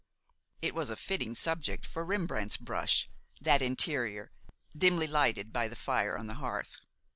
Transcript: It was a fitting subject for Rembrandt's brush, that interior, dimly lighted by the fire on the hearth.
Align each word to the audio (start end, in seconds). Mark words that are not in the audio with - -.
It 0.63 0.73
was 0.73 0.89
a 0.89 0.95
fitting 0.95 1.35
subject 1.35 1.85
for 1.85 2.03
Rembrandt's 2.03 2.57
brush, 2.57 3.07
that 3.39 3.61
interior, 3.61 4.31
dimly 4.75 5.05
lighted 5.05 5.53
by 5.53 5.67
the 5.67 5.75
fire 5.75 6.17
on 6.17 6.25
the 6.25 6.33
hearth. 6.41 6.77